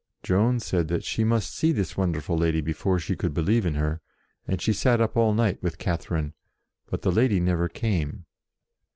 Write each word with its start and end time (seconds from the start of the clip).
Joan 0.23 0.59
said 0.59 0.87
that 0.87 1.03
she 1.03 1.23
must 1.23 1.53
see 1.53 1.71
this 1.71 1.95
wonderful 1.95 2.35
lady 2.35 2.59
before 2.59 2.97
she 2.97 3.15
could 3.15 3.35
believe 3.35 3.67
in 3.67 3.75
her, 3.75 4.01
and 4.47 4.59
she 4.59 4.73
sat 4.73 4.99
up 4.99 5.15
all 5.15 5.31
night 5.31 5.61
with 5.61 5.77
Catherine; 5.77 6.33
but 6.87 7.03
the 7.03 7.11
lady 7.11 7.39
never 7.39 7.69
came. 7.69 8.25